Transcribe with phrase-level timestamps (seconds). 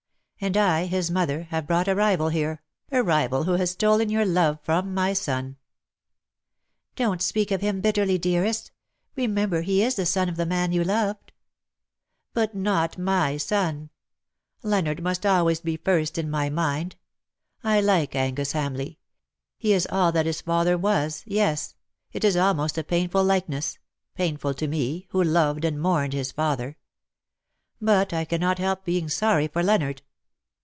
[0.43, 4.25] And I, his mother, have brought a rival here— a rival who has stolen your
[4.25, 5.55] love from my son/"*"
[6.97, 8.71] Don^t speak of him bitterly, dearest.
[9.15, 11.27] Remem ber he is the son of the man you loved.
[11.27, 11.33] ''^^'
[12.33, 13.91] But not my son!
[14.63, 16.95] Leonard must always be first in my mind.
[17.63, 18.97] I like Angus Hamleigh.
[19.59, 21.75] He is all that his father was— yes—
[22.13, 23.77] it is almost a painful likeness—
[24.15, 26.77] painful to me, who loved and mourned his father.
[27.79, 30.01] But I cannot help being sorry for Leonard."